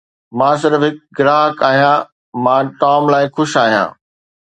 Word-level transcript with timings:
مان 0.41 0.55
صرف 0.61 0.81
هڪ 0.85 0.95
گراهڪ 1.19 1.63
آهيان 1.69 2.05
مان 2.49 2.63
ٽام 2.81 3.03
لاء 3.15 3.25
خوش 3.35 3.51
آهيان 3.69 3.89